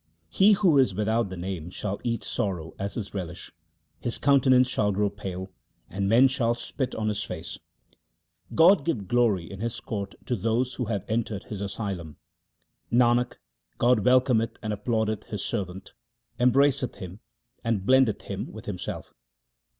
[0.29, 3.51] He who is without the Name shall eat sorrow as his relish;
[3.99, 5.51] his countenance shall grow pale,
[5.91, 7.59] and men shall spit on his face.
[8.55, 12.17] God will give glory in His court to those who have entered His asylum.
[12.91, 13.33] Nanak,
[13.77, 15.93] God welcometh and applaudeth His servant,
[16.39, 17.19] embraceth him
[17.63, 19.13] and blendeth him with Himself.